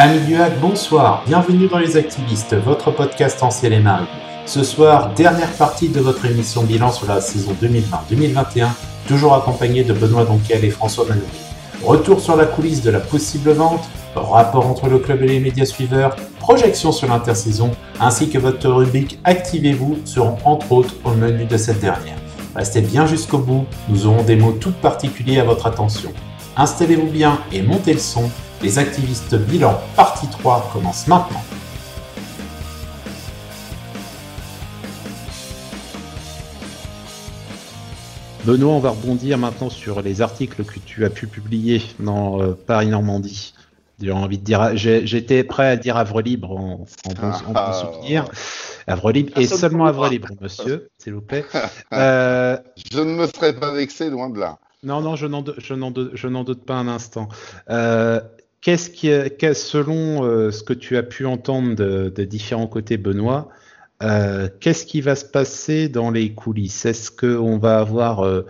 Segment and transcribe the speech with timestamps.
[0.00, 4.06] Amis du Hack, bonsoir, bienvenue dans Les Activistes, votre podcast en et marée.
[4.46, 8.68] Ce soir, dernière partie de votre émission bilan sur la saison 2020-2021,
[9.08, 11.26] toujours accompagné de Benoît Donquel et François Manoury.
[11.82, 15.64] Retour sur la coulisse de la possible vente, rapport entre le club et les médias
[15.64, 21.56] suiveurs, projection sur l'intersaison, ainsi que votre rubrique Activez-vous seront entre autres au menu de
[21.56, 22.18] cette dernière.
[22.54, 26.12] Restez bien jusqu'au bout, nous aurons des mots tout particuliers à votre attention.
[26.56, 28.30] Installez-vous bien et montez le son,
[28.62, 31.42] les activistes bilan partie 3 commencent maintenant.
[38.44, 42.52] Benoît, on va rebondir maintenant sur les articles que tu as pu publier dans euh,
[42.54, 43.52] Paris Normandie.
[44.00, 46.86] J'ai envie de dire, j'étais prêt à dire Havre Libre en, bon,
[47.54, 48.24] ah, souvenir.
[48.86, 51.44] Havre Libre et seulement Havre Libre, monsieur, s'il vous plaît.
[51.92, 52.58] Euh,
[52.92, 54.58] je ne me serais pas vexé, loin de là.
[54.82, 55.40] Non, non, je n'en
[56.44, 57.28] doute, pas un instant.
[57.70, 58.20] Euh,
[58.60, 59.08] qu'est-ce qui,
[59.54, 63.48] selon euh, ce que tu as pu entendre de, différents côtés, Benoît,
[64.02, 66.86] euh, qu'est-ce qui va se passer dans les coulisses?
[66.86, 68.46] Est-ce qu'on va avoir euh,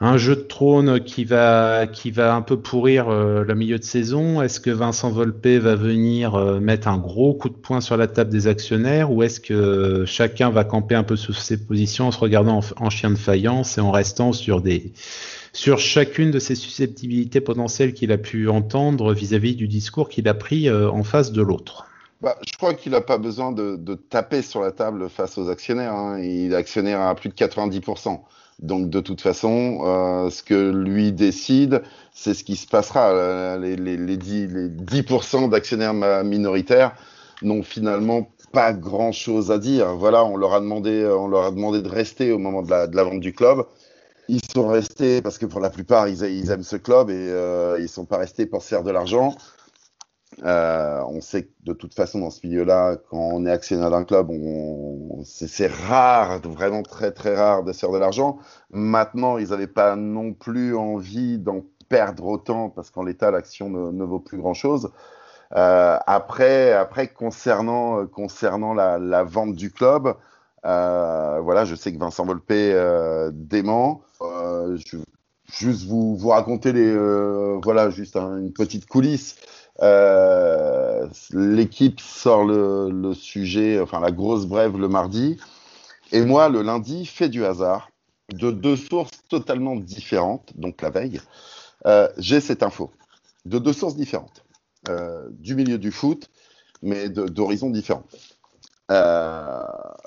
[0.00, 4.42] un jeu de trône qui va, qui va un peu pourrir le milieu de saison?
[4.42, 8.30] Est-ce que Vincent Volpe va venir mettre un gros coup de poing sur la table
[8.30, 9.12] des actionnaires?
[9.12, 12.90] Ou est-ce que chacun va camper un peu sous ses positions en se regardant en,
[12.90, 14.92] chien de faïence et en restant sur des
[15.54, 20.28] sur chacune de ses susceptibilités potentielles qu'il a pu entendre vis-à-vis -vis du discours qu'il
[20.28, 21.86] a pris en face de l'autre
[22.24, 25.92] bah, je crois qu'il n'a pas besoin de, taper sur la table face aux actionnaires.
[25.92, 26.18] Hein.
[26.20, 28.20] Il est actionnaire à plus de 90%.
[28.60, 31.82] Donc de toute façon, euh, ce que lui décide,
[32.14, 33.10] c'est ce qui se passera.
[33.10, 35.92] Euh, les, les 10%, d'actionnaires
[36.24, 36.94] minoritaires
[37.42, 39.94] n'ont finalement pas grand-chose à dire.
[39.94, 43.04] Voilà, on leur a demandé, on leur a demandé de rester au moment de la
[43.04, 43.66] vente du club.
[44.28, 47.88] Ils sont restés parce que pour la plupart, ils, aiment ce club et euh, ils
[47.88, 49.34] sont pas restés pour se faire de l'argent.
[50.42, 54.04] Euh, on sait que de toute façon, dans ce milieu-là, quand on est actionnaire d'un
[54.04, 54.30] club,
[55.24, 58.38] c'est rare, vraiment très très rare de se faire de l'argent.
[58.70, 64.04] Maintenant, ils n'avaient pas non plus envie d'en perdre autant parce qu'en l'état, l'action ne,
[64.04, 64.90] vaut plus grand-chose.
[65.54, 70.14] Euh, après, après, concernant, concernant la, vente du club,
[70.64, 72.52] euh, voilà, je sais que Vincent Volpe
[73.32, 74.02] dément.
[74.20, 74.98] je
[75.52, 76.96] juste vous, raconter les,
[77.62, 79.36] voilà, juste une petite coulisse.
[79.82, 85.38] Euh, l'équipe sort le, sujet, enfin la grosse brève le mardi.
[86.12, 87.90] Et moi, le lundi, fait du hasard,
[88.32, 91.20] de deux sources totalement différentes, donc la veille,
[91.86, 92.90] euh, j'ai cette info.
[93.44, 94.44] De deux sources différentes.
[94.88, 96.30] Euh, du milieu du foot,
[96.82, 98.04] mais d'horizons différents.
[98.90, 99.62] Euh,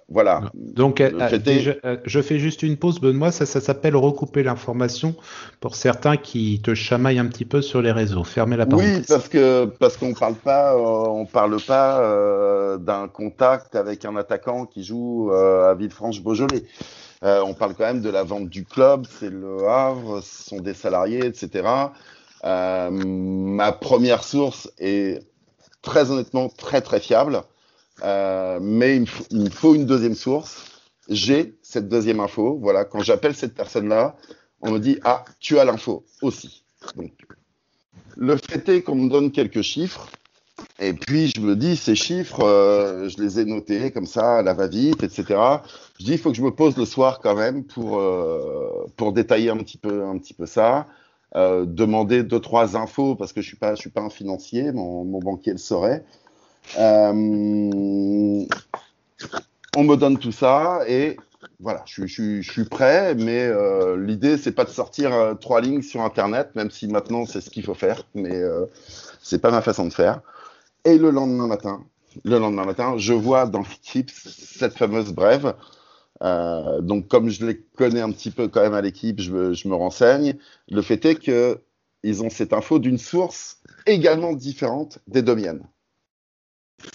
[0.09, 0.43] voilà.
[0.53, 3.31] Donc, euh, euh, je, fais juste une pause, Benoît.
[3.31, 5.15] Ça, ça s'appelle recouper l'information
[5.59, 8.23] pour certains qui te chamaillent un petit peu sur les réseaux.
[8.23, 8.99] Fermez la parenthèse.
[8.99, 14.65] Oui, parce que parce qu'on parle pas, on parle pas d'un contact avec un attaquant
[14.65, 16.63] qui joue à Villefranche-Beaujolais.
[17.23, 19.07] on parle quand même de la vente du club.
[19.19, 21.67] C'est le Havre, ce sont des salariés, etc.
[22.43, 25.23] ma première source est
[25.81, 27.41] très honnêtement très très fiable.
[28.03, 28.95] Euh, mais
[29.31, 30.81] il me, faut une deuxième source.
[31.09, 32.57] J'ai cette deuxième info.
[32.61, 34.15] Voilà, quand j'appelle cette personne-là,
[34.61, 36.63] on me dit Ah, tu as l'info aussi.
[38.15, 40.07] Le fait est qu'on me donne quelques chiffres.
[40.79, 44.53] Et puis, je me dis, ces chiffres, euh, je les ai notés comme ça, la
[44.53, 45.39] va-vite, etc.
[45.99, 49.13] Je dis, il faut que je me pose le soir quand même pour, euh, pour
[49.13, 50.87] détailler un petit peu, un petit peu ça.
[51.35, 54.71] demander deux, trois infos, parce que je ne suis, pas, je suis pas un financier,
[54.71, 56.03] mon banquier le saurait.
[56.77, 57.13] Euh,
[59.75, 61.17] on me donne tout ça et
[61.59, 66.01] voilà, je, suis prêt, mais euh, l'idée c'est pas de sortir euh, trois lignes sur
[66.01, 68.65] Internet, même si maintenant c'est ce qu'il faut faire, mais euh,
[69.21, 70.21] c'est pas ma façon de faire.
[70.85, 71.83] Et le lendemain matin,
[72.23, 75.55] le lendemain matin, je vois dans l'équipe cette fameuse brève.
[76.21, 79.75] donc comme je les connais un petit peu quand même à l'équipe, je, je, me
[79.75, 80.35] renseigne.
[80.69, 81.59] Le fait est que
[82.03, 85.63] ils ont cette info d'une source également différente des deux miennes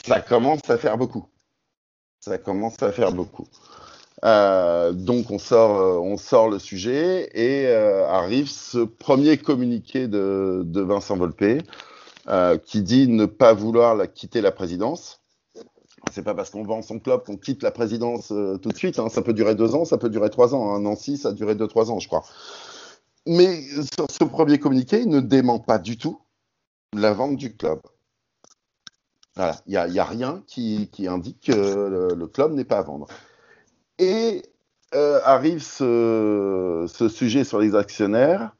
[0.06, 1.26] ça commence à faire beaucoup.
[2.20, 3.46] Ça commence à faire beaucoup.
[4.25, 10.06] Euh, donc on sort, euh, on sort le sujet et euh, arrive ce premier communiqué
[10.06, 11.62] de, Vincent Volpe
[12.64, 15.20] qui dit ne pas vouloir quitter la présidence.
[16.12, 18.99] C'est pas parce qu'on vend son club qu'on quitte la présidence tout de suite.
[18.99, 19.08] Hein.
[19.08, 20.73] Ça peut durer deux ans, ça peut durer trois ans.
[20.73, 20.81] Hein.
[20.81, 22.25] Nancy, ça a duré deux trois ans, je crois.
[23.26, 26.20] Mais ce premier communiqué, ne dément pas du tout
[26.94, 27.81] la vente du club.
[29.37, 33.06] Il n'y a, rien qui, indique que le, club n'est pas à vendre.
[33.99, 34.43] Et
[34.94, 38.55] euh, arrive ce, sujet sur les actionnaires,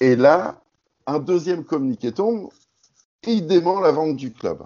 [0.00, 0.62] et là,
[1.06, 2.48] un deuxième communiqué tombe
[3.26, 4.62] il dément la vente du club.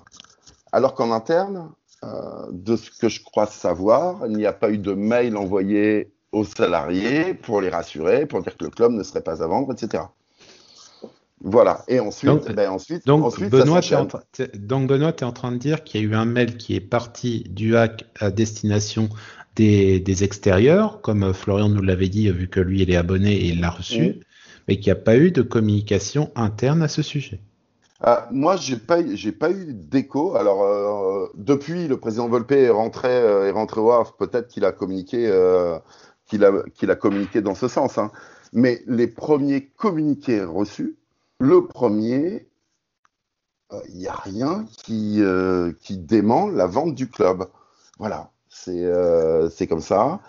[0.72, 1.72] Alors qu'en interne,
[2.04, 6.12] euh, de ce que je crois savoir, il n'y a pas eu de mail envoyé
[6.32, 9.72] aux salariés pour les rassurer, pour dire que le club ne serait pas à vendre,
[9.72, 10.04] etc.
[11.40, 11.84] Voilà.
[11.88, 16.00] Et ensuite, donc, ben ensuite, donc ensuite Benoît, tu es, en train de dire qu'il
[16.00, 19.08] y a eu un mail qui est parti du hack à destination
[19.56, 23.48] des, des extérieurs, comme Florian nous l'avait dit, vu que lui, il est abonné et
[23.48, 24.20] il l'a reçu,
[24.68, 27.40] mais qu'il n'y a pas eu de communication interne à ce sujet.
[28.00, 30.36] Ah, moi, j'ai pas, j'ai pas eu d'écho.
[30.36, 34.14] Alors, euh, depuis, le président Volpe est rentré, euh, est rentré au Havre.
[34.16, 35.78] Peut-être qu'il a communiqué, euh,
[36.26, 37.96] qu'il a, qu'il a communiqué dans ce sens.
[37.96, 38.10] Hein.
[38.52, 40.96] Mais les premiers communiqués reçus,
[41.44, 42.48] le premier,
[43.88, 45.20] il n'y a rien qui,
[45.80, 47.46] qui dément la vente du club.
[47.98, 48.84] Voilà, c'est,
[49.50, 50.20] c'est comme ça.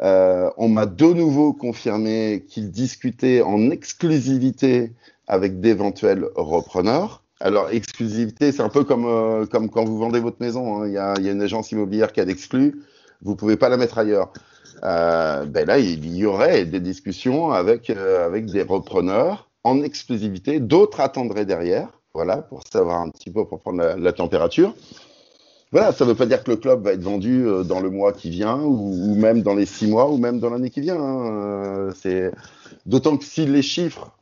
[0.00, 4.92] on m'a de nouveau confirmé qu'il discutait en exclusivité
[5.26, 7.22] avec d'éventuels repreneurs.
[7.40, 10.82] Alors, exclusivité, c'est un peu comme, euh, quand vous vendez votre maison.
[10.82, 10.86] Hein.
[10.86, 12.82] Il, y a, une agence immobilière qui a d'exclus.
[13.22, 14.32] Vous ne pouvez pas la mettre ailleurs.
[14.84, 20.60] Euh, ben là, il y aurait des discussions euh, avec des repreneurs en exclusivité.
[20.60, 24.74] D'autres attendraient derrière, voilà, pour savoir un petit peu, pour prendre la, température.
[25.70, 27.88] Voilà, ça ne veut pas dire que le club va être vendu euh, dans le
[27.88, 31.00] mois qui vient, ou, même dans les six mois, ou même dans l'année qui vient.
[31.00, 31.90] Hein.
[31.94, 32.30] C'est
[32.84, 34.12] d'autant que si les chiffres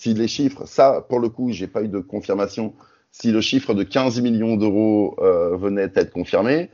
[0.00, 2.72] si les chiffres, ça, pour le coup, j'ai pas eu de confirmation,
[3.12, 6.70] si le chiffre de 15 millions d'euros euh, venait être confirmé,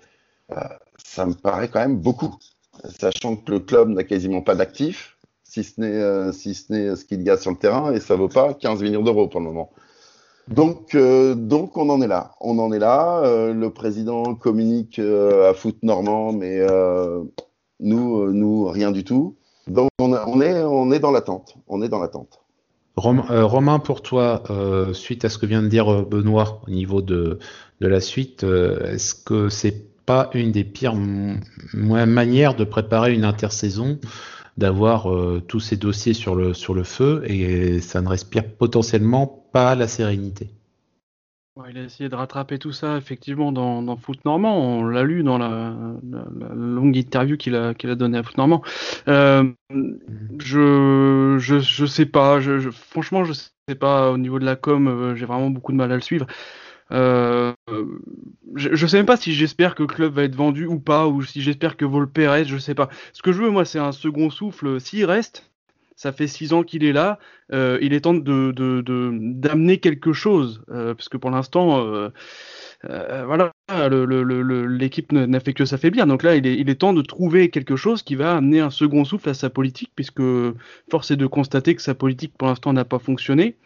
[0.52, 0.60] euh,
[0.96, 2.36] ça me paraît quand même beaucoup,
[2.84, 5.15] sachant que le club n'a quasiment pas d'actifs,
[5.48, 8.00] si ce n'est euh, si ce n'est ce qu'il y a sur le terrain, et
[8.00, 9.70] ça vaut pas 15 millions d'euros pour le moment.
[10.48, 12.32] Donc, euh, donc on en est là.
[12.40, 13.20] On en est là.
[13.24, 16.66] Euh, le président communique à foot normand, mais
[17.80, 19.36] nous, nous, rien du tout.
[19.66, 21.56] Donc on, est, dans l'attente.
[21.66, 22.40] On est dans l'attente.
[22.96, 24.42] Romain, pour toi,
[24.92, 27.38] suite à ce que vient de dire Benoît au niveau de,
[27.80, 30.94] de la suite, est-ce que c'est pas une des pires
[31.74, 33.98] manières de préparer une intersaison
[34.56, 35.08] d'avoir
[35.46, 36.52] tous ces dossiers sur le,
[36.84, 40.50] feu et ça ne respire potentiellement pas la sérénité
[41.70, 44.58] il a essayé de rattraper tout ça effectivement dans, Foot Normand.
[44.58, 45.74] On l'a lu dans la,
[46.54, 48.62] longue interview qu'il a, donnée à Foot Normand.
[49.08, 49.44] Euh,
[50.38, 52.40] je, je, je sais pas.
[52.40, 54.10] Je, franchement, je sais pas.
[54.10, 56.26] Au niveau de la com, euh, j'ai vraiment beaucoup de mal à le suivre.
[56.92, 57.52] Euh,
[58.54, 61.06] je, je sais même pas si j'espère que le club va être vendu ou pas,
[61.06, 62.50] ou si j'espère que Volpe reste.
[62.50, 62.88] Je sais pas.
[63.12, 64.80] Ce que je veux, moi, c'est un second souffle.
[64.80, 65.50] S'il reste,
[65.96, 67.18] ça fait six ans qu'il est là.
[67.52, 68.52] Euh, il est temps de,
[69.18, 72.10] d'amener quelque chose, euh, parce que pour l'instant, euh,
[73.24, 73.52] voilà,
[74.68, 76.06] l'équipe n'a fait que s'affaiblir.
[76.06, 78.70] Donc là, il est, il est temps de trouver quelque chose qui va amener un
[78.70, 80.22] second souffle à sa politique, puisque
[80.90, 83.56] force est de constater que sa politique pour l'instant n'a pas fonctionné.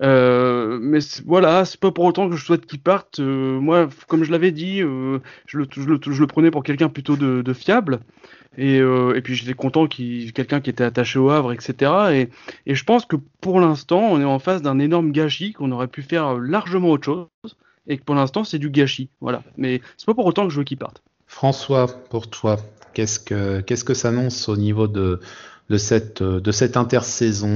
[0.00, 3.20] Mais voilà, c'est pas pour autant que je souhaite qu'il parte.
[3.20, 8.00] moi, comme je l'avais dit, je le, je, le, prenais pour quelqu'un plutôt de, fiable.
[8.58, 11.90] Et, euh, puis j'étais content qu'il quelqu'un qui était attaché au Havre, etc.
[12.12, 12.28] Et,
[12.70, 15.88] et je pense que pour l'instant, on est en face d'un énorme gâchis, qu'on aurait
[15.88, 17.56] pu faire largement autre chose,
[17.86, 19.08] et que pour l'instant, c'est du gâchis.
[19.20, 19.42] Voilà.
[19.56, 21.02] Mais c'est pas pour autant que je veux qu'il parte.
[21.26, 22.58] François, pour toi,
[22.92, 25.20] qu'est-ce que qu'est-ce que s'annonce au niveau de
[25.70, 27.48] de cette de cette intersaison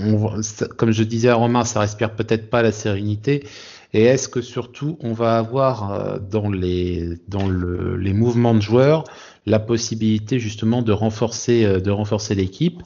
[0.00, 0.40] on,
[0.76, 3.44] Comme je disais à Romain, ça respire peut-être pas la sérénité.
[3.94, 8.60] Et est-ce que surtout on va avoir euh, dans les dans le, les mouvements de
[8.60, 9.04] joueurs
[9.46, 12.82] la possibilité justement de renforcer, euh, de renforcer l'équipe?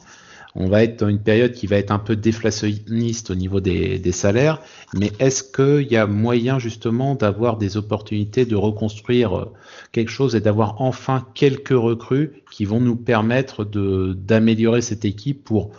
[0.55, 4.13] On va être dans une période qui va être un peu déflationniste au niveau des,
[4.13, 4.61] salaires,
[4.93, 9.53] mais est-ce qu'il y a moyen justement d'avoir des opportunités de reconstruire euh,
[9.93, 15.71] quelque chose et d'avoir enfin quelques recrues qui vont nous permettre d'améliorer cette équipe pour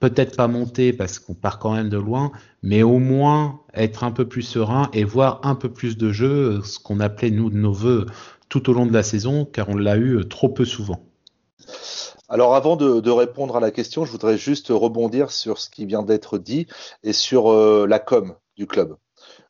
[0.00, 4.10] peut-être pas monter parce qu'on part quand même de loin, mais au moins être un
[4.10, 7.56] peu plus serein et voir un peu plus de jeu, ce qu'on appelait nous de
[7.56, 8.06] nos voeux
[8.48, 11.04] tout au long de la saison, car on l'a eu trop peu souvent.
[12.32, 16.02] Alors avant de, répondre à la question, je voudrais juste rebondir sur ce qui vient
[16.02, 16.66] d'être dit
[17.02, 18.96] et sur euh, la com du club.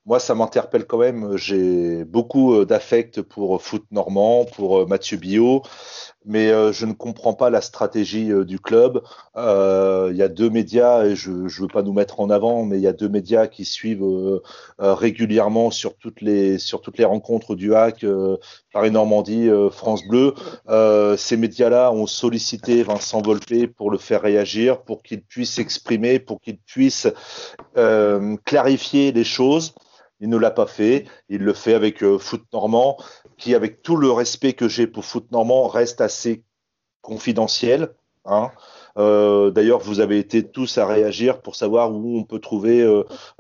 [0.05, 1.37] Moi, ça m'interpelle quand même.
[1.37, 5.63] J'ai beaucoup euh, d'affect pour Foot Normand, pour euh, Mathieu Billot
[6.25, 9.03] mais euh, je ne comprends pas la stratégie euh, du club.
[9.37, 12.65] Euh, il y a deux médias, et je ne veux pas nous mettre en avant,
[12.65, 14.41] mais il y a deux médias qui suivent
[14.79, 18.05] régulièrement sur toutes les sur toutes les rencontres du HAC,
[18.73, 20.35] Paris Normandie, France Bleu.
[21.17, 26.41] ces médias-là ont sollicité Vincent Volpe pour le faire réagir, pour qu'il puisse s'exprimer, pour
[26.41, 27.09] qu'il puisse
[28.45, 29.75] clarifier les choses.
[30.23, 31.05] Il ne l'a pas fait.
[31.29, 32.97] Il le fait avec Foot Normand
[33.37, 36.45] qui, avec tout le respect que j'ai pour Foot Normand, reste assez
[37.03, 37.93] confidentiel.
[38.25, 38.53] Hein.
[38.99, 42.87] Euh, d'ailleurs, vous avez été tous à réagir pour savoir où on peut trouver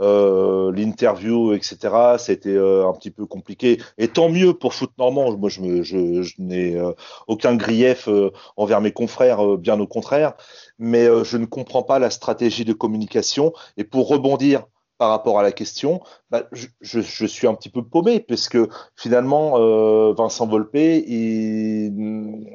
[0.01, 2.17] l'interview, etc.
[2.19, 3.81] C'était un petit peu compliqué.
[3.97, 5.37] Et tant mieux pour Foot Normand.
[5.37, 6.83] Moi, je n'ai
[7.29, 8.09] aucun grief
[8.57, 10.35] envers mes confrères, bien au contraire.
[10.81, 13.53] Mais je ne comprends pas la stratégie de communication.
[13.77, 14.65] Et pour rebondir
[15.03, 16.45] par rapport à la question, bah,
[16.81, 18.59] je, suis un petit peu paumé, puisque
[18.95, 22.47] finalement, euh, Vincent Volpe, il,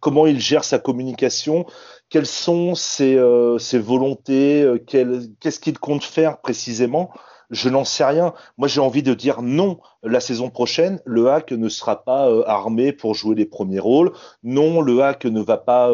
[0.00, 1.64] comment il gère sa communication,
[2.08, 7.12] quelles sont ses, euh, volontés, euh, qu'est-ce qu'il compte faire précisément
[7.50, 8.34] je n'en sais rien.
[8.58, 9.78] Moi, j'ai envie de dire non.
[10.02, 14.10] La saison prochaine, le hack ne sera pas armé pour jouer les premiers rôles.
[14.42, 15.92] Non, le hack ne va pas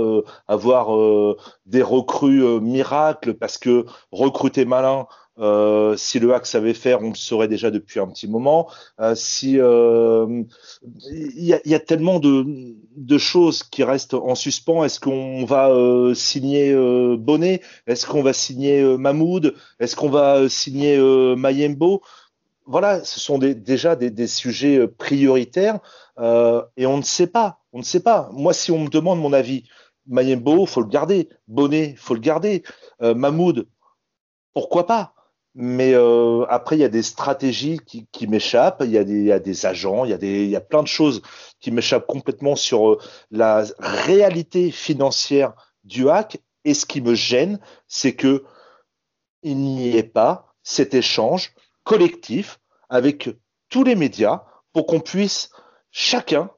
[0.49, 0.97] avoir
[1.67, 5.07] des recrues miracles parce que recruter malin,
[5.39, 8.69] euh, si le hack savait faire, on le saurait déjà depuis un petit moment.
[9.01, 10.43] Euh, si euh,
[11.11, 12.45] il y, a, y, a, tellement de,
[12.97, 14.85] de, choses qui restent en suspens.
[14.85, 15.73] Est-ce qu'on va
[16.15, 16.75] signer
[17.17, 17.63] Bonnet?
[17.87, 19.55] Est-ce qu'on va signer Mahmoud?
[19.81, 20.99] Est-ce qu'on va signer
[21.37, 22.03] Mayembo?
[22.67, 25.81] Voilà, ce sont des, déjà des, des, sujets prioritaires
[26.21, 27.61] et on ne sait pas.
[27.73, 28.29] On ne sait pas.
[28.33, 29.65] Moi, si on me demande mon avis,
[30.07, 31.31] Mayembo, faut le garder.
[31.49, 32.63] Bonnet, faut le garder.
[33.01, 33.67] Mahmoud,
[34.53, 35.12] pourquoi pas?
[35.55, 39.13] Mais euh, après, il y a des stratégies qui, qui m'échappent, il y, a des,
[39.13, 41.21] il y a des agents, il y a, y a plein de choses
[41.61, 42.99] qui m'échappent complètement sur euh,
[43.31, 45.53] la réalité financière
[45.85, 46.39] du hack.
[46.65, 48.45] Et ce qui me gêne, c'est que
[49.43, 51.53] il n'y ait pas cet échange
[51.85, 53.29] collectif avec
[53.69, 55.51] tous les médias pour qu'on puisse
[55.91, 56.51] chacun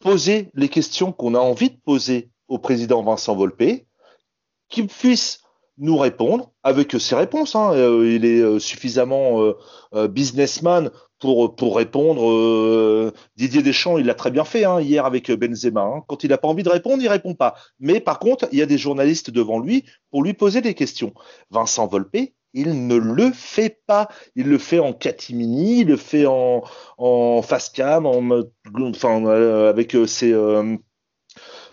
[0.00, 3.84] poser les questions qu'on a envie de poser au président Vincent Volpe,
[4.68, 5.39] qu'il puisse
[5.80, 7.56] nous répondre avec ses réponses.
[7.56, 7.72] Hein.
[7.72, 9.52] Euh, il est euh, suffisamment
[9.94, 13.12] euh, businessman pour, pour répondre.
[13.36, 15.82] Didier Deschamps, il l'a très bien fait hein, hier avec Benzema.
[15.82, 16.02] Hein.
[16.06, 17.54] Quand il n'a pas envie de répondre, il répond pas.
[17.80, 21.12] Mais par contre, il y a des journalistes devant lui pour lui poser des questions.
[21.50, 22.16] Vincent Volpe,
[22.52, 24.08] il ne le fait pas.
[24.34, 26.62] Il le fait en catimini, il le fait en,
[26.98, 28.42] en face cam, en,
[28.82, 30.76] enfin, avec ses euh,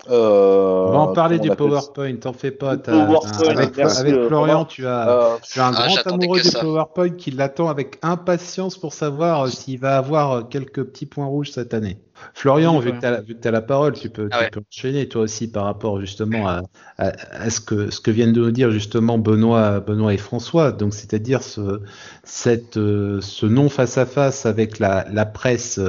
[0.09, 2.71] On va en parler du PowerPoint, t'en fais pas.
[2.71, 7.31] avec, avec Florian, tu as, euh, tu as un ah, grand amoureux du PowerPoint qui
[7.31, 11.97] l'attend avec impatience pour savoir euh, s'il va avoir quelques petits points rouges cette année.
[12.33, 15.51] Florian, vu que tu as, la parole, tu peux, ah tu peux, enchaîner toi aussi
[15.51, 16.63] par rapport justement à,
[16.97, 20.71] à, ce, que, ce que viennent de nous dire justement Benoît, Benoît et François.
[20.71, 21.81] Donc, c'est-à-dire ce,
[22.23, 25.79] cette, ce non face à face avec la, la presse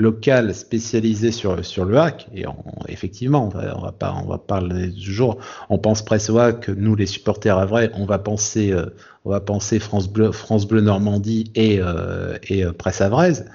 [0.00, 2.28] local spécialisé sur, sur le hack.
[2.34, 2.44] Et
[2.88, 5.38] effectivement, on va, on va pas, on va parler toujours.
[5.68, 6.68] On pense presse hack.
[6.68, 8.86] Nous, les supporters à vrai, on va penser, euh,
[9.24, 13.46] on va penser France Bleu, France Bleu Normandie et, euh, et euh, presse avraise.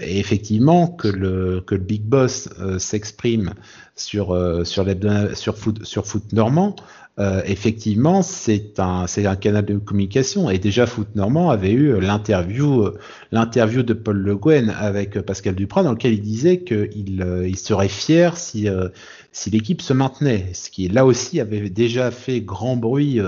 [0.00, 3.52] Et effectivement, que le, que le big boss s'exprime
[3.94, 4.86] sur, sur,
[5.34, 6.74] sur, foot, sur foot normand,
[7.18, 10.48] euh, effectivement, c'est un, c'est un canal de communication.
[10.48, 12.88] Et déjà, Foot Normand avait eu l'interview,
[13.32, 17.58] l'interview de Paul Le Guen avec Pascal Duprat, dans lequel il disait qu'il euh, il
[17.58, 18.88] serait fier si, euh,
[19.32, 20.50] si l'équipe se maintenait.
[20.52, 23.18] Ce qui, là aussi, avait déjà fait grand bruit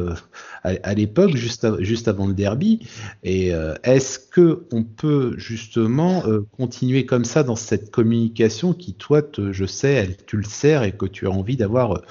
[0.63, 2.81] à, l'époque, juste, avant le derby.
[3.23, 6.23] Et est-ce que on peut justement
[6.57, 11.07] continuer comme ça dans cette communication qui, toi, je sais, tu le sers et que
[11.07, 12.03] tu as envie d'avoir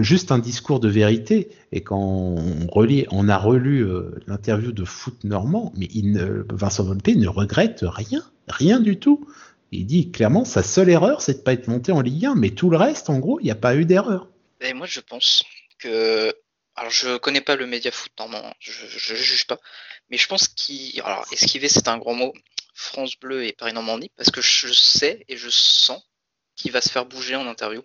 [0.00, 1.50] juste un discours de vérité?
[1.72, 6.44] Et quand on, relit, on a relu euh, l'interview de Foot Normand, mais il ne,
[6.50, 9.26] Vincent Volpe ne regrette rien, rien du tout.
[9.70, 12.50] Il dit clairement sa seule erreur, c'est de pas être monté en Ligue 1, mais
[12.50, 14.28] tout le reste, en gros, il n'y a pas eu d'erreur.
[14.60, 15.44] Et moi, je pense
[15.78, 16.34] que,
[16.74, 19.58] alors je connais pas le média foot normand, hein, je, ne juge pas,
[20.08, 22.32] mais je pense qu'il, alors esquiver, c'est un grand mot.
[22.74, 26.00] France Bleu et Paris Normandie, parce que je sais et je sens
[26.54, 27.82] qu'il va se faire bouger en interview.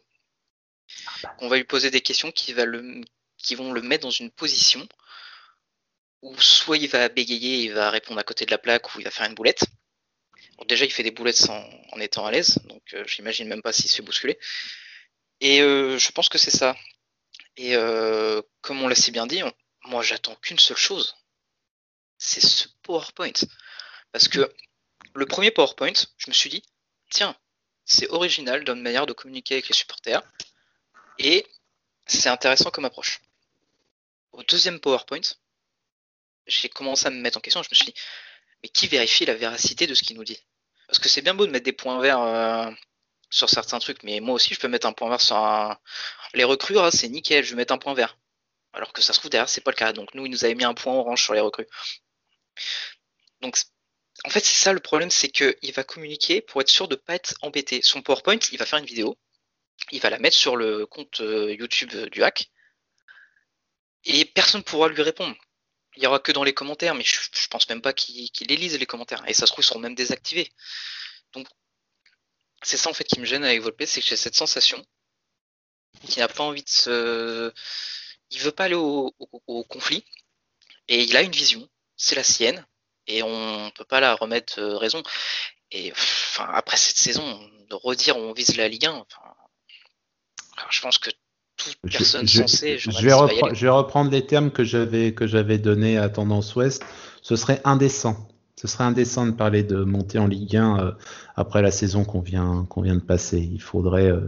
[1.39, 3.01] On va lui poser des questions qui, va le,
[3.37, 4.87] qui vont le mettre dans une position
[6.21, 9.03] où soit il va bégayer, il va répondre à côté de la plaque, ou il
[9.03, 9.65] va faire une boulette.
[10.67, 13.89] Déjà, il fait des boulettes en étant à l'aise, donc euh, j'imagine même pas s'il
[13.89, 14.39] se fait bousculer.
[15.41, 16.75] Et euh, je pense que c'est ça.
[17.57, 19.41] Et euh, comme on l'a si bien dit,
[19.83, 21.15] moi j'attends qu'une seule chose,
[22.17, 23.33] c'est ce PowerPoint.
[24.11, 24.51] Parce que
[25.13, 26.63] le premier PowerPoint, je me suis dit,
[27.09, 27.35] tiens,
[27.85, 30.23] c'est original d'une manière de communiquer avec les supporters.
[31.19, 31.45] Et
[32.07, 33.21] c'est intéressant comme approche.
[34.31, 35.21] Au deuxième PowerPoint,
[36.47, 37.61] j'ai commencé à me mettre en question.
[37.61, 37.93] Je me suis dit,
[38.63, 40.39] mais qui vérifie la véracité de ce qu'il nous dit?
[40.87, 42.71] Parce que c'est bien beau de mettre des points verts euh,
[43.29, 45.77] sur certains trucs, mais moi aussi je peux mettre un point vert sur un...
[46.33, 46.77] les recrues.
[46.79, 48.17] Ah, c'est nickel, je vais mettre un point vert.
[48.73, 49.93] Alors que ça se trouve derrière, c'est pas le cas.
[49.93, 51.67] Donc nous, il nous avait mis un point orange sur les recrues.
[53.41, 53.57] Donc
[54.25, 56.99] en fait, c'est ça le problème, c'est qu'il va communiquer pour être sûr de ne
[56.99, 57.81] pas être embêté.
[57.81, 59.17] Son PowerPoint, il va faire une vidéo,
[59.91, 62.49] il va la mettre sur le compte euh, YouTube du hack.
[64.05, 65.35] et personne ne pourra lui répondre.
[65.97, 68.55] Il y aura que dans les commentaires, mais je, je pense même pas qu'il les
[68.55, 69.23] lise les commentaires.
[69.27, 70.51] Et ça se trouve, ils seront même désactivés.
[71.33, 71.47] Donc,
[72.63, 74.83] c'est ça en fait qui me gêne avec Volpe, c'est que j'ai cette sensation
[76.07, 77.53] qu'il n'a pas envie de se.
[78.31, 79.13] Il veut pas aller au,
[79.69, 80.05] conflit,
[80.87, 82.65] et il a une vision, c'est la sienne,
[83.07, 85.03] et on peut pas la remettre euh, raison.
[85.71, 89.35] Et enfin, après cette saison, de redire on vise la Ligue 1, enfin,
[90.69, 91.11] je pense que
[91.81, 96.09] toute personne je, vais je, vais reprendre les termes que j'avais que j'avais donnés à
[96.09, 96.83] Tendance Ouest.
[97.21, 98.27] Ce serait indécent.
[98.55, 100.91] Ce serait indécent de parler de monter en Ligue 1 euh,
[101.35, 103.39] après la saison qu'on vient qu'on vient de passer.
[103.39, 104.21] Il faudrait euh,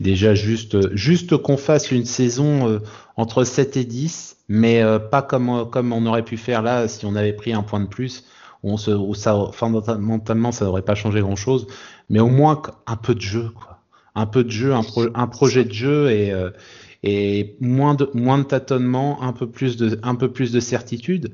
[0.00, 2.78] déjà juste juste qu'on fasse une saison euh,
[3.16, 7.14] entre 7 et 10, mais pas comme comme on aurait pu faire là si on
[7.16, 8.24] avait pris un point de plus.
[8.62, 11.66] On se, où ça, fondamentalement, ça n'aurait pas changé grand chose,
[12.10, 13.69] mais au moins un peu de jeu, quoi
[14.14, 14.82] un peu de jeu, un,
[15.14, 16.50] un projet de jeu et, euh,
[17.02, 21.32] et moins de moins de tâtonnement, un peu plus de un peu plus de certitude.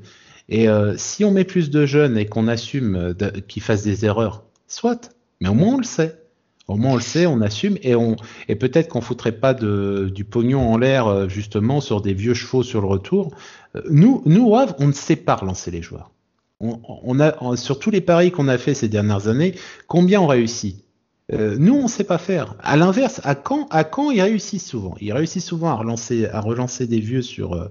[0.49, 3.15] Et euh, si on met plus de jeunes et qu'on assume
[3.47, 6.21] qu'ils fassent des erreurs, soit, mais au moins on le sait.
[6.67, 8.17] Au moins on le sait, on assume et on
[8.49, 12.33] et peut-être qu'on foutrait pas de, du pognon en l'air euh, justement sur des vieux
[12.33, 13.31] chevaux sur le retour.
[13.89, 16.11] Nous, nous on ne sait pas relancer les joueurs.
[16.59, 19.53] On, on a sur tous les paris qu'on a fait ces dernières années,
[19.87, 20.86] combien on réussit
[21.33, 22.55] euh, nous, on ne sait pas faire.
[22.61, 24.95] À l'inverse, à quand, à quand ils réussissent souvent?
[25.01, 27.67] Ils réussissent souvent à relancer, à relancer des vieux sur euh,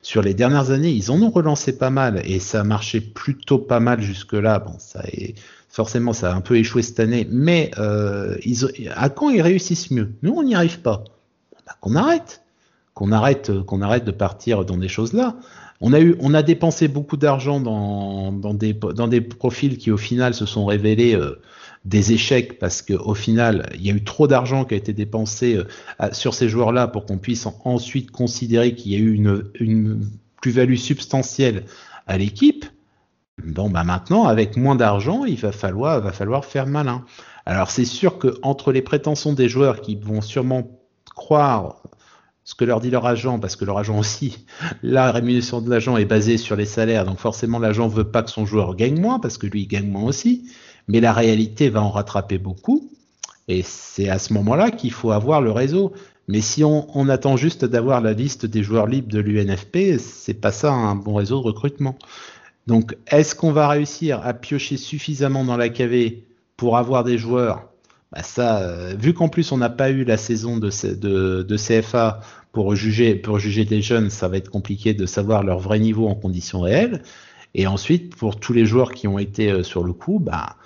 [0.00, 0.90] sur les dernières années.
[0.90, 4.60] Ils en ont relancé pas mal et ça a marché plutôt pas mal jusque là.
[4.60, 5.34] Bon, ça est
[5.68, 8.36] forcément, ça a un peu échoué cette année, mais euh,
[8.94, 10.12] à quand ils réussissent mieux?
[10.22, 11.02] Nous, on n'y arrive pas.
[11.66, 12.42] Bah, qu'on arrête,
[12.94, 15.34] qu'on arrête, qu'on arrête de partir dans des choses là.
[15.80, 19.90] On a eu, on a dépensé beaucoup d'argent dans, dans des dans des profils qui
[19.90, 21.18] au final se sont révélés
[21.84, 25.56] des échecs parce qu'au final, il y a eu trop d'argent qui a été dépensé
[25.56, 30.06] euh, sur ces joueurs-là pour qu'on puisse ensuite considérer qu'il y a eu une,
[30.42, 31.64] plus-value substantielle
[32.06, 32.64] à l'équipe.
[33.44, 37.04] Bon, bah maintenant, avec moins d'argent, il va falloir, va falloir faire malin.
[37.46, 40.80] Alors, c'est sûr que entre les prétentions des joueurs qui vont sûrement
[41.14, 41.82] croire
[42.44, 44.44] ce que leur dit leur agent, parce que leur agent aussi,
[44.82, 48.30] la rémunération de l'agent est basée sur les salaires, donc forcément l'agent veut pas que
[48.30, 50.46] son joueur gagne moins, parce que lui il gagne moins aussi
[50.90, 52.90] mais la réalité va en rattraper beaucoup.
[53.46, 55.92] Et c'est à ce moment-là qu'il faut avoir le réseau.
[56.26, 60.50] Mais si on, attend juste d'avoir la liste des joueurs libres de l'UNFP, c'est pas
[60.50, 61.96] ça un bon réseau de recrutement.
[62.66, 66.24] Donc, est-ce qu'on va réussir à piocher suffisamment dans la KV
[66.56, 67.68] pour avoir des joueurs?
[68.12, 72.74] Bah ça, euh, vu qu'en plus on n'a pas eu la saison de, CFA pour
[72.74, 76.16] juger, pour juger des jeunes, ça va être compliqué de savoir leur vrai niveau en
[76.16, 77.02] conditions réelles.
[77.54, 80.56] Et ensuite, pour tous les joueurs qui ont été euh, sur le coup, bah,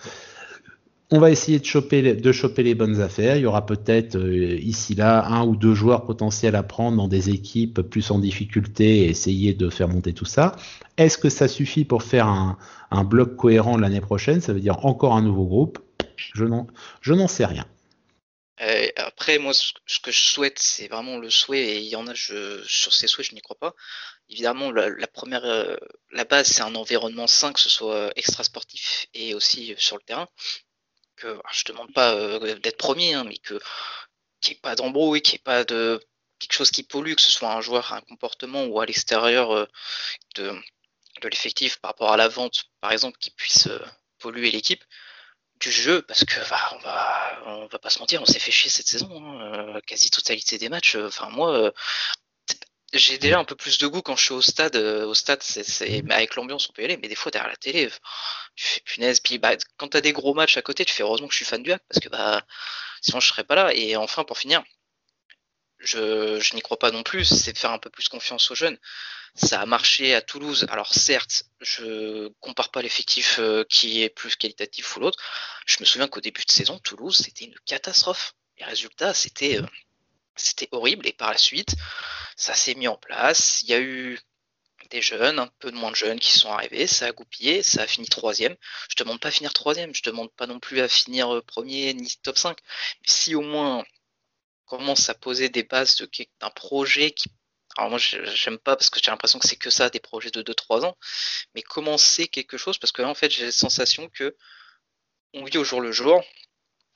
[1.10, 3.36] on va essayer de choper, les bonnes affaires.
[3.36, 7.08] Il y aura peut-être euh, ici là un ou deux joueurs potentiels à prendre dans
[7.08, 10.56] des équipes plus en difficulté et essayer de faire monter tout ça.
[10.96, 14.40] Est-ce que ça suffit pour faire un, bloc cohérent l'année prochaine?
[14.40, 15.78] Ça veut dire encore un nouveau groupe?
[16.32, 17.66] Je n'en sais rien.
[18.60, 22.06] Euh, après, moi, ce, que je souhaite, c'est vraiment le souhait, et il y en
[22.06, 23.74] a, sur ces souhaits, je n'y crois pas.
[24.34, 25.76] Évidemment, la, première, euh,
[26.10, 29.96] la base, c'est un environnement sain, que ce soit extra sportif et aussi euh, sur
[29.96, 30.28] le terrain.
[31.14, 33.60] Que, je demande pas d'être premier, hein, mais que
[34.40, 36.00] qu'il n'y ait pas d'embrouille, qu'il n'y ait pas de
[36.40, 39.68] quelque chose qui pollue, que ce soit un joueur, un comportement ou à l'extérieur
[40.34, 40.52] de,
[41.22, 43.68] de l'effectif par rapport à la vente, par exemple, qui puisse
[44.18, 44.82] polluer l'équipe
[45.60, 48.70] du jeu parce que bah, on va va pas se mentir on s'est fait chier
[48.70, 51.70] cette saison hein, euh, quasi totalité des matchs euh, enfin moi euh,
[52.98, 56.02] j'ai déjà un peu plus de goût quand je suis au stade au stade c'est
[56.10, 57.90] avec l'ambiance on peut y aller mais des fois derrière la télé
[58.56, 61.28] tu fais punaise puis bah quand t'as des gros matchs à côté tu fais heureusement
[61.28, 62.42] que je suis fan du hack parce que bah
[63.00, 64.62] sinon je serais pas là et enfin pour finir
[65.78, 68.54] je, je n'y crois pas non plus c'est de faire un peu plus confiance aux
[68.54, 68.78] jeunes
[69.34, 70.66] ça a marché à Toulouse.
[70.70, 75.18] Alors certes, je compare pas l'effectif euh, qui est plus qualitatif ou l'autre.
[75.66, 78.34] Je me souviens qu'au début de saison, Toulouse, c'était une catastrophe.
[78.58, 79.66] Les résultats, c'était euh,
[80.36, 81.06] c'était horrible.
[81.06, 81.74] Et par la suite,
[82.36, 83.62] ça s'est mis en place.
[83.62, 84.18] Il y a eu
[84.90, 87.82] des jeunes, un peu de moins de jeunes qui sont arrivés, ça a goupillé, ça
[87.82, 88.56] a fini troisième.
[88.88, 91.92] Je demande pas à finir troisième, je demande pas non plus à finir euh, premier
[91.94, 92.58] ni top 5.
[93.06, 93.84] si au moins on
[94.66, 96.02] commence à poser des bases
[96.40, 97.28] d'un projet qui
[97.76, 100.42] alors moi j'aime pas parce que j'ai l'impression que c'est que ça des projets de
[100.42, 100.96] 2-3 ans,
[101.54, 104.36] mais commencer quelque chose parce que là en fait j'ai la sensation que
[105.34, 106.22] on vit au jour le jour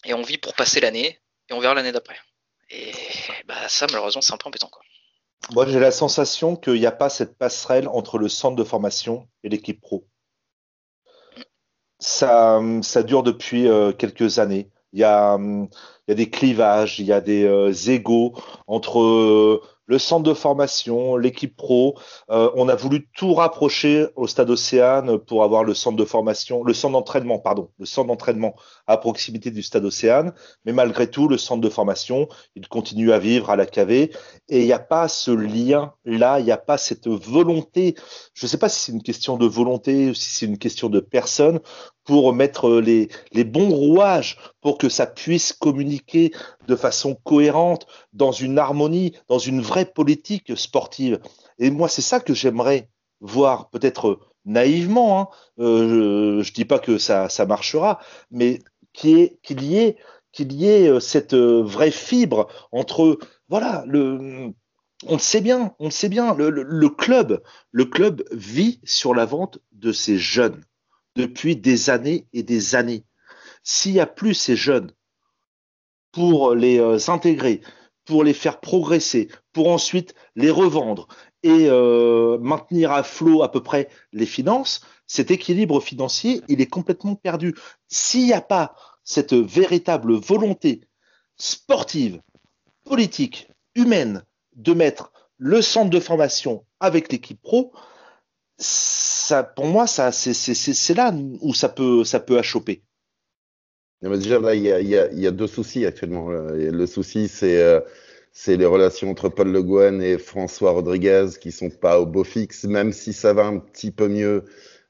[0.05, 2.20] et on vit pour passer l'année et on verra l'année d'après.
[2.70, 2.92] Et
[3.46, 4.83] bah ça malheureusement c'est un peu embêtant quoi.
[5.52, 9.28] Moi j'ai la sensation qu'il n'y a pas cette passerelle entre le centre de formation
[9.42, 10.07] et l'équipe pro.
[12.00, 14.70] Ça, ça dure depuis euh, quelques années.
[14.92, 15.68] Il y, a, il
[16.09, 18.35] y a des clivages, il y a des euh, égaux
[18.66, 21.98] entre le centre de formation, l'équipe pro.
[22.31, 26.62] Euh, on a voulu tout rapprocher au stade Océane pour avoir le centre de formation,
[26.62, 28.55] le centre d'entraînement, pardon, le centre d'entraînement
[28.87, 30.35] à proximité du stade Océane.
[30.64, 34.12] Mais malgré tout, le centre de formation, il continue à vivre à la KV.
[34.51, 37.94] Et il n'y a pas ce lien là, il n'y a pas cette volonté.
[38.35, 40.90] Je ne sais pas si c'est une question de volonté ou si c'est une question
[40.90, 41.61] de personne
[42.05, 46.33] pour mettre les, les bons rouages pour que ça puisse communiquer
[46.66, 51.21] de façon cohérente, dans une harmonie, dans une vraie politique sportive.
[51.59, 52.88] Et moi, c'est ça que j'aimerais
[53.21, 55.29] voir, peut-être naïvement, hein.
[55.59, 58.61] euh, je ne dis pas que ça, marchera, mais
[58.92, 59.97] qu'il y ait,
[60.88, 63.18] euh, cette euh, vraie fibre entre,
[63.49, 63.85] voilà,
[65.07, 69.27] on le sait bien, on le sait bien, le, club, le club vit sur la
[69.27, 70.64] vente de ces jeunes
[71.14, 73.05] depuis des années et des années.
[73.70, 74.92] S'il n'y a plus ces jeunes
[76.11, 77.61] pour les euh, intégrer,
[78.07, 81.07] pour les faire progresser, pour ensuite les revendre
[81.42, 86.66] et euh, maintenir à flot à peu près les finances, cet équilibre financier, il est
[86.66, 87.54] complètement perdu.
[87.88, 90.81] S'il n'y a pas cette véritable volonté
[91.37, 92.22] sportive,
[92.87, 94.24] politique, humaine
[94.57, 97.74] de mettre le centre de formation avec l'équipe pro,
[98.57, 102.83] ça, pour moi, ça, c'est là où ça peut, ça peut achoper.
[104.02, 106.28] Déjà, là, il y a, y a, deux soucis actuellement.
[106.30, 107.80] Le souci, c'est euh,
[108.46, 112.64] les relations entre Paul Le Guen et François Rodriguez qui sont pas au beau fixe,
[112.64, 114.44] même si ça va un petit peu mieux.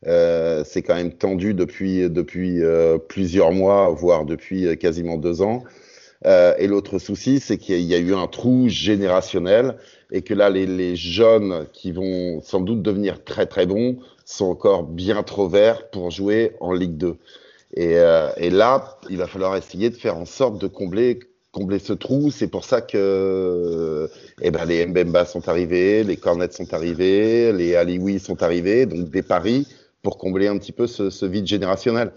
[0.06, 5.64] Euh, c'est quand même tendu depuis, depuis euh, plusieurs mois, voire depuis quasiment deux ans.
[6.24, 9.76] et l'autre souci, c'est qu'il y, a eu un trou générationnel
[10.10, 14.46] et que là, les, les, jeunes qui vont sans doute devenir très très bons sont
[14.46, 17.16] encore bien trop verts pour jouer en Ligue 2.
[17.74, 21.20] Et, euh, et, là, il va falloir essayer de faire en sorte de combler,
[21.52, 22.30] combler ce trou.
[22.30, 24.08] C'est pour ça que
[24.40, 29.10] eh ben, les Mbemba sont arrivés, les Cornets sont arrivés, les Alioui sont arrivés, donc
[29.10, 29.66] des paris
[30.02, 32.12] pour combler un petit peu ce, vide générationnel.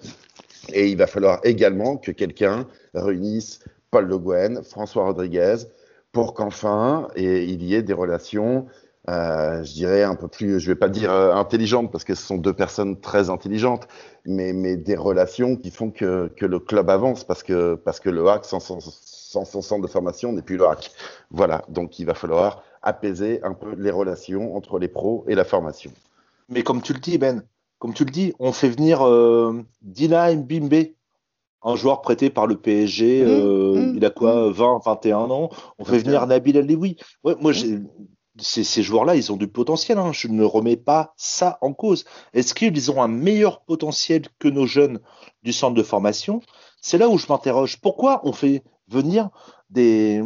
[0.74, 3.60] Et il va falloir également que quelqu'un réunisse
[3.90, 5.58] Paul Le Guen, François Rodriguez,
[6.12, 8.68] pour qu'enfin il y ait des relations,
[9.10, 12.24] euh, je dirais un peu plus, je vais pas dire euh, intelligentes parce que ce
[12.24, 13.88] sont deux personnes très intelligentes,
[14.25, 18.10] mais, mais des relations qui font que, que le club avance parce que, parce que
[18.10, 20.91] le hack sans, son centre de formation n'est plus le hack.
[21.29, 25.43] Voilà, donc il va falloir apaiser un peu les relations entre les pros et la
[25.43, 25.91] formation.
[26.49, 27.43] Mais comme tu le dis, Ben,
[27.79, 30.93] comme tu le dis, on fait venir euh, Dina Mbimbe
[31.63, 34.81] un joueur prêté par le PSG, mmh, euh, mmh, il a quoi, 20, mmh.
[34.84, 35.49] 21 ans.
[35.77, 36.97] On fait venir Nabil Alioui.
[37.23, 37.51] Ouais, moi,
[38.39, 39.98] ces, ces joueurs-là, ils ont du potentiel.
[39.98, 40.12] Hein.
[40.13, 42.06] Je ne remets pas ça en cause.
[42.34, 45.00] Est-ce qu'ils ont un meilleur potentiel que nos jeunes
[45.44, 46.41] du centre de formation?
[46.82, 47.80] C'est là où je m'interroge.
[47.82, 49.30] Pourquoi on fait venir
[49.70, 50.22] des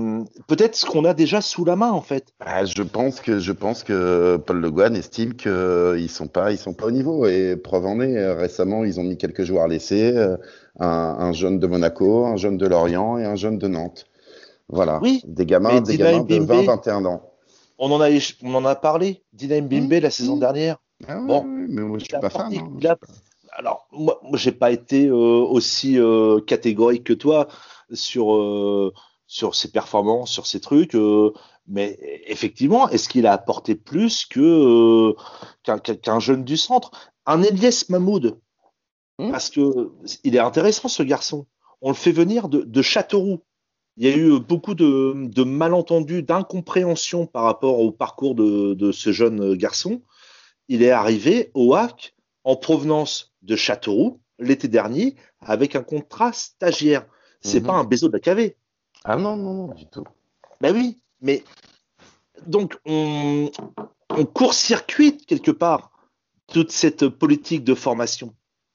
[0.47, 2.33] peut-être ce qu'on a déjà sous la main en fait?
[2.39, 6.57] Ah, je pense que je pense que Paul Le Guen estime qu'ils sont pas ils
[6.57, 10.15] sont pas au niveau et preuve en est récemment ils ont mis quelques joueurs laissés
[10.15, 10.37] euh,
[10.79, 14.07] un, un, jeune de Monaco, un jeune de Lorient et un jeune de Nantes.
[14.67, 17.21] Voilà, oui, des gamins des gamins de 20 21 ans.
[17.77, 18.09] On en a
[18.43, 20.77] on en a parlé Dina Mbimbe la saison dernière.
[21.07, 22.53] Ah, bon, mais moi je suis pas fan.
[22.53, 22.95] Hein.
[23.51, 27.47] Alors moi, moi j'ai pas été euh, aussi euh, catégorique que toi
[27.93, 28.93] sur euh,
[29.27, 30.95] sur ses performances, sur ses trucs.
[31.67, 35.15] Mais effectivement, est-ce qu'il a apporté plus que
[35.63, 36.91] qu'un jeune du centre?
[37.25, 38.39] Un Elias Mahmoud,
[39.17, 39.31] hmm.
[39.31, 39.91] parce que
[40.23, 41.47] il est intéressant ce garçon.
[41.81, 43.41] On le fait venir de, de Châteauroux.
[43.97, 48.91] Il y a eu beaucoup de, de malentendus, d'incompréhension par rapport au parcours de, de,
[48.91, 50.01] ce jeune garçon.
[50.67, 57.05] Il est arrivé au HAC en provenance de Châteauroux l'été dernier avec un contrat stagiaire.
[57.41, 57.67] C'est hmm.
[57.67, 58.55] pas un baiser de la KV.
[59.03, 60.03] Ah non, non, non, du tout.
[60.61, 61.43] Ben oui, mais
[62.47, 63.49] donc on,
[64.33, 65.91] court-circuite quelque part
[66.47, 68.33] toute cette politique de formation.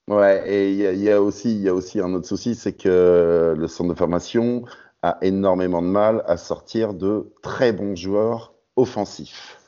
[0.09, 3.55] Ouais, et il y, a aussi, il y a aussi un autre souci, c'est que
[3.57, 4.65] le centre de formation
[5.03, 9.59] a énormément de mal à sortir de très bons joueurs offensifs.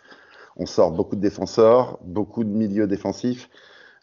[0.57, 3.49] On sort beaucoup de défenseurs, beaucoup de milieux défensifs,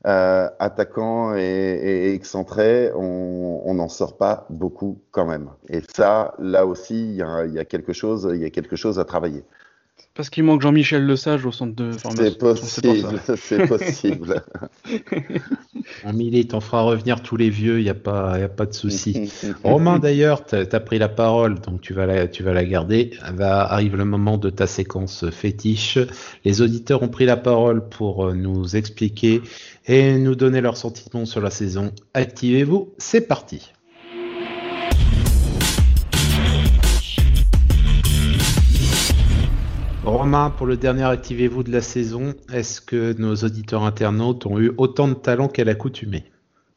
[0.08, 5.50] euh, attaquant et, et, excentré, on n'en sort pas beaucoup quand même.
[5.68, 9.44] Et ça, là aussi, il y a, il y a quelque chose à travailler.
[10.20, 12.26] Parce qu'il manque Jean-Michel Lesage au centre de formation.
[12.58, 14.44] C'est possible, c'est possible.
[16.04, 18.66] En milite, on fera revenir tous les vieux, il n'y a, pas, y a pas
[18.66, 19.32] de souci.
[19.64, 23.12] Romain, d'ailleurs, tu as, pris la parole, donc tu vas la, tu vas la garder.
[23.34, 25.98] Va, arrive le moment de ta séquence fétiche.
[26.44, 29.42] Les auditeurs ont pris la parole pour euh, nous expliquer
[29.88, 31.94] et nous donner leur sentiment sur la saison.
[32.14, 33.72] Activez-vous, c'est parti.
[40.04, 44.72] Romain, pour le dernier Activez-vous de la saison, est-ce que nos auditeurs internautes ont eu
[44.78, 46.24] autant de talent qu'à l'accoutumée?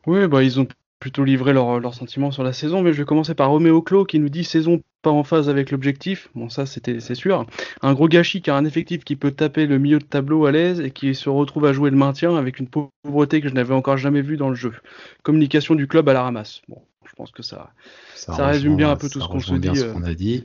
[0.06, 0.66] Oui, bah, ils ont
[0.98, 4.18] plutôt livré leurs sentiments sur la saison, mais je vais commencer par Roméo Clos qui
[4.18, 6.30] nous dit saison pas en phase avec l'objectif.
[6.34, 7.44] Bon, ça, c'était, c'est sûr.
[7.82, 10.80] Un gros gâchis a un effectif qui peut taper le milieu de tableau à l'aise
[10.80, 13.96] et qui se retrouve à jouer le maintien avec une pauvreté que je n'avais encore
[13.96, 14.72] jamais vue dans le jeu.
[15.24, 16.62] Communication du club à la ramasse.
[16.68, 17.72] Bon, je pense que ça,
[18.14, 19.76] ça, résume bien un peu tout ce qu'on se dit.
[19.76, 20.44] Ce euh, qu'on a dit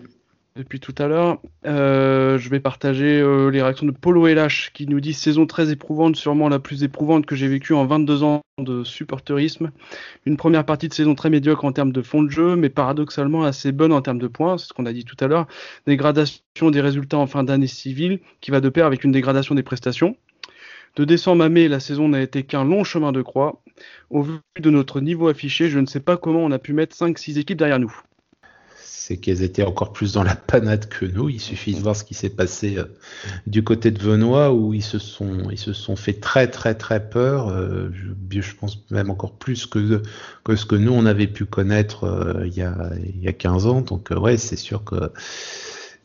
[0.57, 1.39] depuis tout à l'heure.
[1.65, 5.71] Euh, je vais partager euh, les réactions de Polo LH qui nous dit saison très
[5.71, 9.71] éprouvante, sûrement la plus éprouvante que j'ai vécue en 22 ans de supporterisme.
[10.25, 13.43] Une première partie de saison très médiocre en termes de fond de jeu, mais paradoxalement
[13.43, 15.47] assez bonne en termes de points, c'est ce qu'on a dit tout à l'heure.
[15.85, 16.41] Dégradation
[16.71, 20.17] des résultats en fin d'année civile qui va de pair avec une dégradation des prestations.
[20.95, 23.61] De décembre à mai, la saison n'a été qu'un long chemin de croix.
[24.09, 26.95] Au vu de notre niveau affiché, je ne sais pas comment on a pu mettre
[26.95, 27.95] 5-6 équipes derrière nous
[29.07, 31.29] c'est qu'elles étaient encore plus dans la panade que nous.
[31.29, 32.83] Il suffit de voir ce qui s'est passé euh,
[33.45, 37.47] du côté de Venois où ils se sont, fait très très très peur.
[37.47, 37.89] Euh,
[38.29, 40.01] je, pense même encore plus que,
[40.53, 43.65] ce que nous on avait pu connaître euh, il, y a, il y a 15
[43.67, 43.79] ans.
[43.79, 45.09] Donc ouais, c'est sûr que